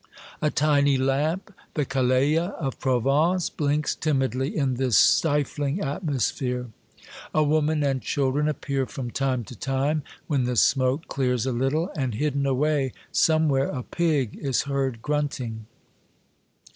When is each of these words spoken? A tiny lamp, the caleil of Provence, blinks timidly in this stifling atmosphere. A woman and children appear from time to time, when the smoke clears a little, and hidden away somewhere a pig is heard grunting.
A 0.41 0.49
tiny 0.49 0.97
lamp, 0.97 1.53
the 1.75 1.85
caleil 1.85 2.55
of 2.57 2.79
Provence, 2.79 3.51
blinks 3.51 3.93
timidly 3.93 4.57
in 4.57 4.73
this 4.77 4.97
stifling 4.97 5.79
atmosphere. 5.79 6.69
A 7.35 7.43
woman 7.43 7.83
and 7.83 8.01
children 8.01 8.47
appear 8.47 8.87
from 8.87 9.11
time 9.11 9.43
to 9.43 9.55
time, 9.55 10.01
when 10.25 10.45
the 10.45 10.55
smoke 10.55 11.07
clears 11.07 11.45
a 11.45 11.51
little, 11.51 11.91
and 11.95 12.15
hidden 12.15 12.47
away 12.47 12.93
somewhere 13.11 13.67
a 13.69 13.83
pig 13.83 14.35
is 14.41 14.63
heard 14.63 15.03
grunting. 15.03 15.67